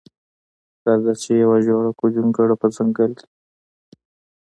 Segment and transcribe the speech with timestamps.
[0.85, 3.27] راخه چی یوه جوړه کړو جونګړه په ځنګل کی.